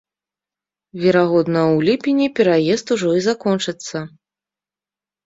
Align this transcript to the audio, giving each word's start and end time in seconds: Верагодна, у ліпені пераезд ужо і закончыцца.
Верагодна, 1.01 1.61
у 1.73 1.83
ліпені 1.89 2.25
пераезд 2.39 2.95
ужо 2.97 3.13
і 3.19 3.21
закончыцца. 3.29 3.97